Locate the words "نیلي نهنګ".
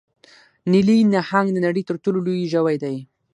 0.71-1.47